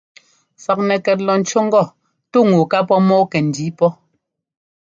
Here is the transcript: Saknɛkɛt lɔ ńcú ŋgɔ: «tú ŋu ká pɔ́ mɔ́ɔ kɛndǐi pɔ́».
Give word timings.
Saknɛkɛt 0.63 1.19
lɔ 1.27 1.33
ńcú 1.39 1.59
ŋgɔ: 1.67 1.83
«tú 2.31 2.39
ŋu 2.51 2.61
ká 2.71 2.79
pɔ́ 2.87 2.99
mɔ́ɔ 3.07 3.23
kɛndǐi 3.31 3.67
pɔ́». 3.77 3.89